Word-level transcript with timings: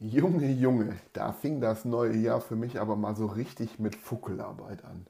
Junge, 0.00 0.48
Junge, 0.52 0.94
da 1.12 1.32
fing 1.32 1.60
das 1.60 1.84
neue 1.84 2.14
Jahr 2.14 2.40
für 2.40 2.54
mich 2.54 2.78
aber 2.78 2.94
mal 2.94 3.16
so 3.16 3.26
richtig 3.26 3.80
mit 3.80 3.96
Fuckelarbeit 3.96 4.84
an. 4.84 5.08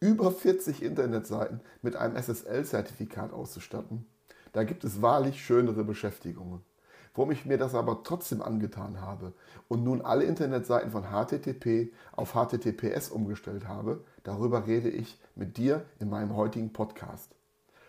Über 0.00 0.32
40 0.32 0.82
Internetseiten 0.82 1.60
mit 1.82 1.96
einem 1.96 2.16
SSL-Zertifikat 2.16 3.34
auszustatten, 3.34 4.06
da 4.54 4.64
gibt 4.64 4.84
es 4.84 5.02
wahrlich 5.02 5.44
schönere 5.44 5.84
Beschäftigungen. 5.84 6.62
Warum 7.14 7.30
ich 7.30 7.44
mir 7.44 7.58
das 7.58 7.74
aber 7.74 8.04
trotzdem 8.04 8.40
angetan 8.40 9.02
habe 9.02 9.34
und 9.68 9.84
nun 9.84 10.00
alle 10.00 10.24
Internetseiten 10.24 10.92
von 10.92 11.04
HTTP 11.04 11.92
auf 12.12 12.32
HTTPS 12.32 13.10
umgestellt 13.10 13.68
habe, 13.68 14.02
darüber 14.22 14.66
rede 14.66 14.88
ich 14.88 15.20
mit 15.34 15.58
dir 15.58 15.84
in 16.00 16.08
meinem 16.08 16.34
heutigen 16.34 16.72
Podcast. 16.72 17.34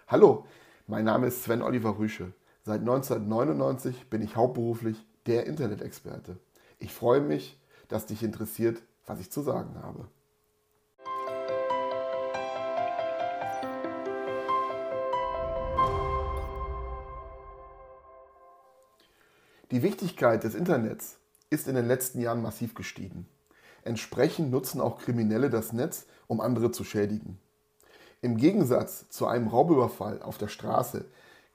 Hallo, 0.09 0.45
mein 0.87 1.05
Name 1.05 1.27
ist 1.27 1.45
Sven 1.45 1.61
Oliver 1.61 1.97
Rüsche. 1.97 2.33
Seit 2.65 2.81
1999 2.81 4.09
bin 4.09 4.21
ich 4.21 4.35
hauptberuflich 4.35 5.05
der 5.25 5.45
Internet-Experte. 5.45 6.37
Ich 6.79 6.93
freue 6.93 7.21
mich, 7.21 7.59
dass 7.87 8.05
dich 8.05 8.23
interessiert, 8.23 8.81
was 9.05 9.19
ich 9.19 9.31
zu 9.31 9.41
sagen 9.41 9.75
habe. 9.81 10.07
Die 19.71 19.81
Wichtigkeit 19.81 20.43
des 20.43 20.53
Internets 20.53 21.17
ist 21.49 21.67
in 21.67 21.75
den 21.75 21.87
letzten 21.87 22.21
Jahren 22.21 22.41
massiv 22.41 22.75
gestiegen. 22.75 23.27
Entsprechend 23.83 24.51
nutzen 24.51 24.79
auch 24.79 24.99
Kriminelle 24.99 25.49
das 25.49 25.73
Netz, 25.73 26.05
um 26.27 26.41
andere 26.41 26.71
zu 26.71 26.83
schädigen. 26.83 27.39
Im 28.21 28.37
Gegensatz 28.37 29.09
zu 29.09 29.27
einem 29.27 29.47
Raubüberfall 29.47 30.21
auf 30.21 30.37
der 30.37 30.47
Straße 30.47 31.05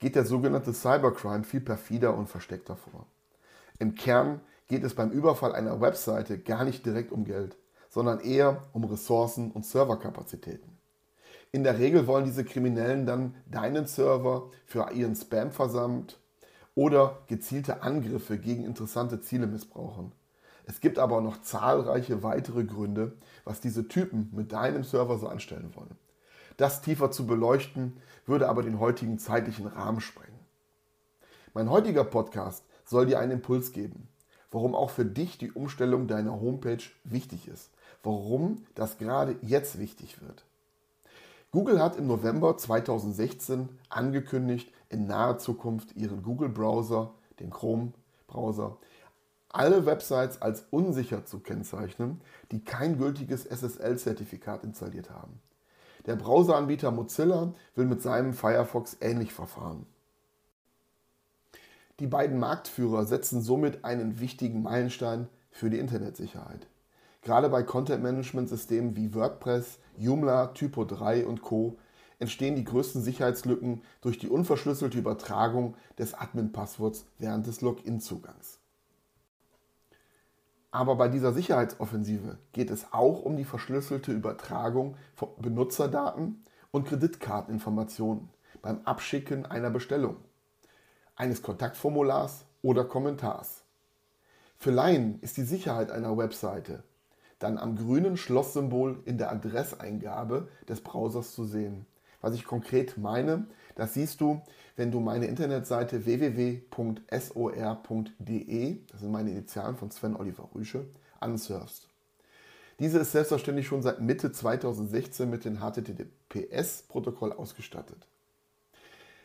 geht 0.01 0.17
der 0.17 0.27
sogenannte 0.27 0.75
Cybercrime 0.75 1.45
viel 1.45 1.61
perfider 1.61 2.17
und 2.17 2.29
versteckter 2.29 2.77
vor. 2.77 3.07
Im 3.79 3.95
Kern 3.95 4.41
geht 4.67 4.85
es 4.85 4.95
beim 4.95 5.11
Überfall 5.11 5.55
einer 5.55 5.81
Webseite 5.81 6.39
gar 6.39 6.65
nicht 6.65 6.85
direkt 6.85 7.13
um 7.13 7.25
Geld, 7.25 7.57
sondern 7.89 8.21
eher 8.21 8.63
um 8.73 8.85
Ressourcen 8.85 9.51
und 9.51 9.65
Serverkapazitäten. 9.65 10.79
In 11.51 11.65
der 11.65 11.79
Regel 11.79 12.07
wollen 12.07 12.27
diese 12.27 12.45
Kriminellen 12.45 13.07
dann 13.07 13.35
deinen 13.51 13.87
Server 13.87 14.51
für 14.67 14.91
ihren 14.93 15.15
Spam 15.15 15.51
versammelt 15.51 16.19
oder 16.75 17.19
gezielte 17.27 17.83
Angriffe 17.83 18.39
gegen 18.39 18.65
interessante 18.65 19.21
Ziele 19.21 19.47
missbrauchen. 19.47 20.13
Es 20.67 20.81
gibt 20.81 20.99
aber 20.99 21.23
noch 21.23 21.41
zahlreiche 21.41 22.23
weitere 22.23 22.65
Gründe, 22.65 23.17
was 23.45 23.63
diese 23.63 23.89
Typen 23.89 24.31
mit 24.35 24.53
deinem 24.53 24.85
Server 24.85 25.19
so 25.19 25.27
anstellen 25.27 25.75
wollen. 25.75 25.97
Das 26.59 26.83
tiefer 26.83 27.11
zu 27.11 27.27
beleuchten, 27.27 27.97
würde 28.27 28.49
aber 28.49 28.63
den 28.63 28.79
heutigen 28.79 29.19
zeitlichen 29.19 29.67
Rahmen 29.67 30.01
sprengen. 30.01 30.39
Mein 31.55 31.71
heutiger 31.71 32.05
Podcast 32.05 32.65
soll 32.89 33.07
dir 33.07 33.19
einen 33.19 33.33
Impuls 33.33 33.73
geben, 33.73 34.09
warum 34.51 34.75
auch 34.75 34.91
für 34.91 35.05
dich 35.05 35.39
die 35.39 35.53
Umstellung 35.53 36.07
deiner 36.07 36.41
Homepage 36.41 36.83
wichtig 37.05 37.49
ist, 37.49 37.71
warum 38.03 38.65
das 38.75 38.99
gerade 38.99 39.37
jetzt 39.43 39.79
wichtig 39.79 40.23
wird. 40.23 40.45
Google 41.51 41.83
hat 41.83 41.97
im 41.97 42.07
November 42.07 42.57
2016 42.57 43.69
angekündigt, 43.89 44.73
in 44.91 45.07
naher 45.07 45.39
Zukunft 45.39 45.97
ihren 45.97 46.23
Google-Browser, 46.23 47.13
den 47.41 47.51
Chrome-Browser, 47.51 48.77
alle 49.51 49.87
Websites 49.87 50.43
als 50.43 50.67
unsicher 50.71 51.25
zu 51.25 51.41
kennzeichnen, 51.41 52.21
die 52.53 52.65
kein 52.65 52.99
gültiges 52.99 53.45
SSL-Zertifikat 53.45 54.65
installiert 54.65 55.11
haben. 55.11 55.41
Der 56.07 56.17
Browseranbieter 56.17 56.91
Mozilla 56.91 57.53
will 57.75 57.87
mit 57.87 58.03
seinem 58.03 58.33
Firefox 58.33 58.97
ähnlich 59.01 59.33
verfahren. 59.33 59.87
Die 62.01 62.07
beiden 62.07 62.39
Marktführer 62.39 63.07
setzen 63.07 63.43
somit 63.43 63.85
einen 63.85 64.21
wichtigen 64.21 64.63
Meilenstein 64.63 65.29
für 65.51 65.69
die 65.69 65.81
Internetsicherheit. 65.81 66.69
Gerade 67.23 67.49
bei 67.49 67.65
Content-Management-Systemen 67.65 68.95
wie 68.95 69.15
WordPress, 69.15 69.81
Joomla, 69.97 70.53
Typo3 70.53 71.25
und 71.25 71.43
Co. 71.43 71.77
entstehen 72.21 72.55
die 72.55 72.63
größten 72.65 73.03
Sicherheitslücken 73.03 73.83
durch 74.01 74.19
die 74.19 74.29
unverschlüsselte 74.29 74.97
Übertragung 74.97 75.75
des 75.99 76.15
Admin-Passworts 76.15 77.05
während 77.19 77.49
des 77.49 77.63
Login-Zugangs. 77.63 78.61
Aber 80.71 80.95
bei 80.95 81.09
dieser 81.09 81.33
Sicherheitsoffensive 81.33 82.39
geht 82.53 82.71
es 82.71 82.93
auch 82.93 83.23
um 83.23 83.37
die 83.37 83.45
verschlüsselte 83.45 84.13
Übertragung 84.13 84.97
von 85.17 85.31
Benutzerdaten 85.39 86.45
und 86.71 86.87
Kreditkarteninformationen 86.87 88.29
beim 88.63 88.83
Abschicken 88.85 89.47
einer 89.47 89.71
Bestellung 89.71 90.17
eines 91.19 91.43
Kontaktformulars 91.43 92.47
oder 92.63 92.85
Kommentars. 92.85 93.65
Für 94.57 94.71
Laien 94.71 95.21
ist 95.21 95.37
die 95.37 95.43
Sicherheit 95.43 95.91
einer 95.91 96.17
Webseite 96.17 96.83
dann 97.39 97.59
am 97.59 97.77
grünen 97.77 98.17
Schlosssymbol 98.17 99.01
in 99.05 99.19
der 99.19 99.31
Adresseingabe 99.31 100.49
des 100.69 100.81
Browsers 100.81 101.33
zu 101.33 101.45
sehen. 101.45 101.87
Was 102.21 102.35
ich 102.35 102.45
konkret 102.45 102.99
meine, 102.99 103.47
das 103.77 103.95
siehst 103.95 104.21
du, 104.21 104.43
wenn 104.75 104.91
du 104.91 104.99
meine 104.99 105.27
Internetseite 105.27 106.05
www.sor.de, 106.05 106.67
das 108.91 109.01
sind 109.01 109.13
meine 109.13 109.31
Initialen 109.31 109.77
von 109.77 109.93
Sven 109.93 110.17
Oliver 110.17 110.51
Rüsche, 110.55 110.87
ansurfst. 111.21 111.89
Diese 112.81 112.99
ist 112.99 113.13
selbstverständlich 113.13 113.69
schon 113.69 113.83
seit 113.83 114.01
Mitte 114.01 114.33
2016 114.33 115.31
mit 115.31 115.45
dem 115.45 115.59
HTTPS-Protokoll 115.61 117.33
ausgestattet. 117.33 118.09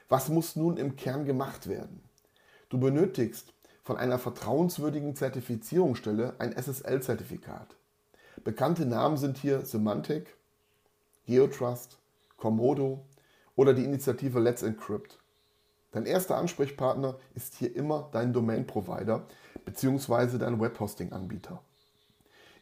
Was 0.09 0.29
muss 0.29 0.55
nun 0.55 0.77
im 0.77 0.95
Kern 0.95 1.25
gemacht 1.25 1.67
werden? 1.67 2.03
Du 2.69 2.79
benötigst 2.79 3.53
von 3.83 3.97
einer 3.97 4.17
vertrauenswürdigen 4.17 5.15
Zertifizierungsstelle 5.15 6.35
ein 6.39 6.53
SSL-Zertifikat. 6.53 7.75
Bekannte 8.43 8.85
Namen 8.85 9.17
sind 9.17 9.37
hier 9.37 9.65
Symantec, 9.65 10.35
Geotrust, 11.25 11.97
Komodo 12.37 13.05
oder 13.55 13.73
die 13.73 13.83
Initiative 13.83 14.39
Let's 14.39 14.63
Encrypt. 14.63 15.19
Dein 15.91 16.05
erster 16.05 16.37
Ansprechpartner 16.37 17.17
ist 17.35 17.55
hier 17.55 17.75
immer 17.75 18.09
dein 18.11 18.33
Domain-Provider 18.33 19.27
bzw. 19.65 20.37
dein 20.37 20.59
Webhosting-Anbieter. 20.59 21.61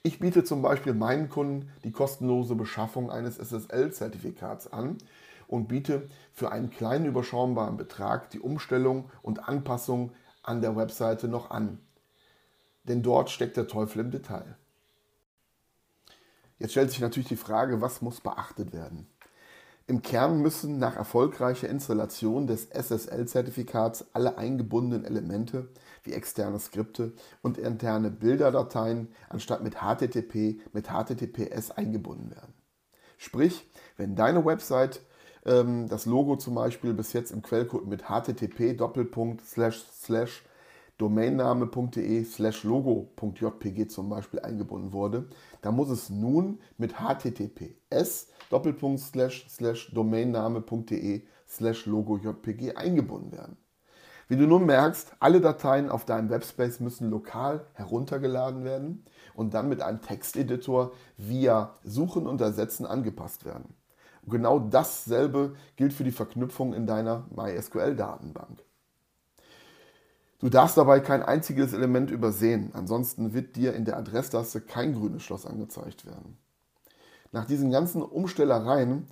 Ich 0.03 0.19
biete 0.19 0.43
zum 0.43 0.61
Beispiel 0.61 0.93
meinen 0.93 1.29
Kunden 1.29 1.69
die 1.83 1.91
kostenlose 1.91 2.55
Beschaffung 2.55 3.11
eines 3.11 3.37
SSL-Zertifikats 3.37 4.71
an 4.71 4.97
und 5.51 5.67
biete 5.67 6.07
für 6.31 6.51
einen 6.51 6.69
kleinen 6.69 7.05
überschaubaren 7.05 7.75
Betrag 7.75 8.29
die 8.29 8.39
Umstellung 8.39 9.11
und 9.21 9.47
Anpassung 9.49 10.13
an 10.43 10.61
der 10.61 10.75
Webseite 10.75 11.27
noch 11.27 11.51
an. 11.51 11.79
Denn 12.85 13.03
dort 13.03 13.29
steckt 13.29 13.57
der 13.57 13.67
Teufel 13.67 13.99
im 13.99 14.11
Detail. 14.11 14.55
Jetzt 16.57 16.71
stellt 16.71 16.89
sich 16.89 17.01
natürlich 17.01 17.27
die 17.27 17.35
Frage, 17.35 17.81
was 17.81 18.01
muss 18.01 18.21
beachtet 18.21 18.71
werden? 18.71 19.07
Im 19.87 20.01
Kern 20.01 20.41
müssen 20.41 20.79
nach 20.79 20.95
erfolgreicher 20.95 21.67
Installation 21.67 22.47
des 22.47 22.69
SSL-Zertifikats 22.69 24.05
alle 24.13 24.37
eingebundenen 24.37 25.03
Elemente 25.03 25.67
wie 26.03 26.13
externe 26.13 26.59
Skripte 26.59 27.13
und 27.41 27.57
interne 27.57 28.09
Bilderdateien 28.09 29.09
anstatt 29.27 29.63
mit 29.63 29.75
HTTP 29.81 30.61
mit 30.71 30.87
HTTPS 30.87 31.71
eingebunden 31.71 32.31
werden. 32.31 32.53
Sprich, 33.17 33.69
wenn 33.97 34.15
deine 34.15 34.45
Website 34.45 35.01
ähm, 35.45 35.87
das 35.89 36.05
Logo 36.05 36.35
zum 36.35 36.55
Beispiel 36.55 36.93
bis 36.93 37.13
jetzt 37.13 37.31
im 37.31 37.41
Quellcode 37.41 37.87
mit 37.87 38.09
http 38.09 38.77
domainname.de 40.97 42.23
slash 42.25 42.63
logo.jpg 42.63 43.87
zum 43.87 44.09
Beispiel 44.09 44.39
eingebunden 44.41 44.93
wurde, 44.93 45.27
da 45.61 45.71
muss 45.71 45.89
es 45.89 46.09
nun 46.11 46.59
mit 46.77 46.99
https 46.99 48.27
domainname.de 49.93 51.23
slash 51.47 51.85
logo.jpg 51.87 52.75
eingebunden 52.75 53.31
werden. 53.31 53.57
Wie 54.27 54.37
du 54.37 54.47
nun 54.47 54.65
merkst, 54.65 55.13
alle 55.19 55.41
Dateien 55.41 55.89
auf 55.89 56.05
deinem 56.05 56.29
Webspace 56.29 56.79
müssen 56.79 57.09
lokal 57.09 57.65
heruntergeladen 57.73 58.63
werden 58.63 59.03
und 59.33 59.53
dann 59.53 59.67
mit 59.67 59.81
einem 59.81 60.01
Texteditor 60.01 60.93
via 61.17 61.73
Suchen 61.83 62.27
und 62.27 62.39
Ersetzen 62.39 62.85
angepasst 62.85 63.43
werden. 63.43 63.75
Und 64.23 64.31
genau 64.31 64.59
dasselbe 64.59 65.55
gilt 65.75 65.93
für 65.93 66.03
die 66.03 66.11
Verknüpfung 66.11 66.73
in 66.73 66.85
deiner 66.85 67.25
MySQL-Datenbank. 67.35 68.63
Du 70.39 70.49
darfst 70.49 70.77
dabei 70.77 70.99
kein 70.99 71.21
einziges 71.21 71.71
Element 71.71 72.09
übersehen, 72.09 72.71
ansonsten 72.73 73.33
wird 73.33 73.55
dir 73.55 73.73
in 73.75 73.85
der 73.85 73.97
Adresstaste 73.97 74.59
kein 74.59 74.93
grünes 74.93 75.21
Schloss 75.21 75.45
angezeigt 75.45 76.05
werden. 76.05 76.37
Nach 77.31 77.45
diesen 77.45 77.69
ganzen 77.69 78.01
Umstellereien 78.01 79.05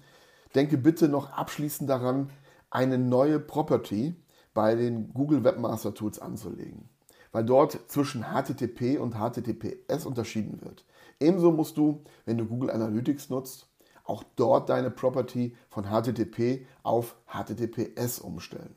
denke 0.55 0.77
bitte 0.77 1.07
noch 1.07 1.31
abschließend 1.31 1.89
daran, 1.89 2.31
eine 2.71 2.97
neue 2.97 3.39
Property 3.39 4.15
bei 4.53 4.75
den 4.75 5.13
Google 5.13 5.43
Webmaster 5.43 5.93
Tools 5.93 6.19
anzulegen, 6.19 6.89
weil 7.31 7.45
dort 7.45 7.79
zwischen 7.87 8.23
HTTP 8.23 8.97
und 8.97 9.13
HTTPS 9.13 10.05
unterschieden 10.05 10.61
wird. 10.61 10.83
Ebenso 11.19 11.51
musst 11.51 11.77
du, 11.77 12.03
wenn 12.25 12.37
du 12.37 12.45
Google 12.45 12.71
Analytics 12.71 13.29
nutzt, 13.29 13.68
auch 14.09 14.23
dort 14.35 14.69
deine 14.69 14.91
Property 14.91 15.55
von 15.69 15.85
HTTP 15.85 16.65
auf 16.83 17.15
HTTPS 17.27 18.19
umstellen. 18.19 18.75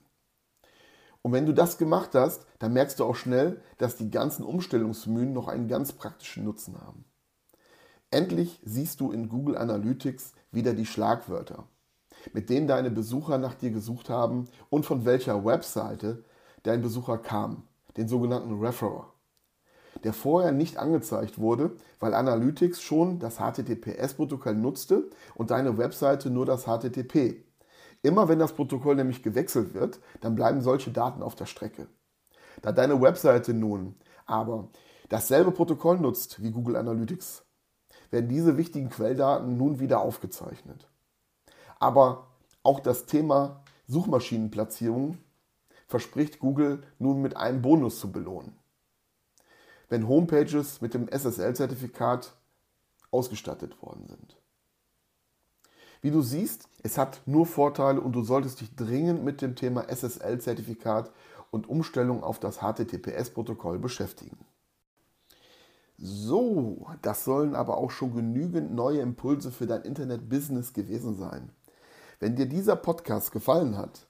Und 1.22 1.32
wenn 1.32 1.46
du 1.46 1.54
das 1.54 1.78
gemacht 1.78 2.10
hast, 2.14 2.46
dann 2.58 2.72
merkst 2.72 2.98
du 2.98 3.04
auch 3.04 3.14
schnell, 3.14 3.62
dass 3.78 3.96
die 3.96 4.10
ganzen 4.10 4.44
Umstellungsmühen 4.44 5.32
noch 5.32 5.48
einen 5.48 5.68
ganz 5.68 5.92
praktischen 5.92 6.44
Nutzen 6.44 6.80
haben. 6.80 7.04
Endlich 8.10 8.60
siehst 8.64 9.00
du 9.00 9.12
in 9.12 9.28
Google 9.28 9.56
Analytics 9.56 10.34
wieder 10.50 10.74
die 10.74 10.84
Schlagwörter, 10.84 11.66
mit 12.32 12.50
denen 12.50 12.66
deine 12.66 12.90
Besucher 12.90 13.38
nach 13.38 13.54
dir 13.54 13.70
gesucht 13.70 14.10
haben 14.10 14.48
und 14.68 14.84
von 14.84 15.04
welcher 15.04 15.44
Webseite 15.44 16.24
dein 16.64 16.82
Besucher 16.82 17.18
kam, 17.18 17.68
den 17.96 18.08
sogenannten 18.08 18.60
Referrer, 18.60 19.11
der 20.04 20.12
vorher 20.12 20.52
nicht 20.52 20.76
angezeigt 20.76 21.38
wurde, 21.38 21.72
weil 22.00 22.14
Analytics 22.14 22.82
schon 22.82 23.18
das 23.18 23.38
HTTPS-Protokoll 23.38 24.54
nutzte 24.54 25.10
und 25.34 25.50
deine 25.50 25.78
Webseite 25.78 26.30
nur 26.30 26.46
das 26.46 26.64
HTTP. 26.64 27.44
Immer 28.02 28.28
wenn 28.28 28.38
das 28.38 28.52
Protokoll 28.52 28.96
nämlich 28.96 29.22
gewechselt 29.22 29.74
wird, 29.74 30.00
dann 30.20 30.34
bleiben 30.34 30.60
solche 30.60 30.90
Daten 30.90 31.22
auf 31.22 31.36
der 31.36 31.46
Strecke. 31.46 31.86
Da 32.60 32.72
deine 32.72 33.00
Webseite 33.00 33.54
nun 33.54 33.94
aber 34.26 34.68
dasselbe 35.08 35.52
Protokoll 35.52 35.98
nutzt 35.98 36.42
wie 36.42 36.50
Google 36.50 36.76
Analytics, 36.76 37.44
werden 38.10 38.28
diese 38.28 38.56
wichtigen 38.56 38.90
Quelldaten 38.90 39.56
nun 39.56 39.80
wieder 39.80 40.00
aufgezeichnet. 40.00 40.88
Aber 41.78 42.28
auch 42.62 42.80
das 42.80 43.06
Thema 43.06 43.62
Suchmaschinenplatzierung 43.86 45.18
verspricht 45.86 46.38
Google 46.38 46.82
nun 46.98 47.20
mit 47.20 47.36
einem 47.36 47.62
Bonus 47.62 48.00
zu 48.00 48.12
belohnen. 48.12 48.56
Wenn 49.92 50.08
Homepages 50.08 50.80
mit 50.80 50.94
dem 50.94 51.06
SSL-Zertifikat 51.06 52.34
ausgestattet 53.10 53.82
worden 53.82 54.06
sind. 54.06 54.38
Wie 56.00 56.10
du 56.10 56.22
siehst, 56.22 56.66
es 56.82 56.96
hat 56.96 57.20
nur 57.26 57.44
Vorteile 57.44 58.00
und 58.00 58.12
du 58.12 58.22
solltest 58.24 58.62
dich 58.62 58.74
dringend 58.74 59.22
mit 59.22 59.42
dem 59.42 59.54
Thema 59.54 59.90
SSL-Zertifikat 59.90 61.12
und 61.50 61.68
Umstellung 61.68 62.24
auf 62.24 62.40
das 62.40 62.60
HTTPS-Protokoll 62.60 63.78
beschäftigen. 63.78 64.38
So, 65.98 66.86
das 67.02 67.24
sollen 67.26 67.54
aber 67.54 67.76
auch 67.76 67.90
schon 67.90 68.14
genügend 68.14 68.72
neue 68.72 69.02
Impulse 69.02 69.50
für 69.50 69.66
dein 69.66 69.82
Internet-Business 69.82 70.72
gewesen 70.72 71.18
sein. 71.18 71.50
Wenn 72.18 72.34
dir 72.34 72.46
dieser 72.46 72.76
Podcast 72.76 73.30
gefallen 73.30 73.76
hat, 73.76 74.06